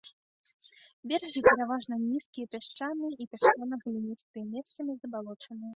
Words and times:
Берагі 1.11 1.43
пераважна 1.49 1.95
нізкія, 2.07 2.45
пясчаныя 2.57 3.11
і 3.21 3.31
пясчана-гліністыя, 3.35 4.43
месцамі 4.57 4.93
забалочаныя. 5.03 5.69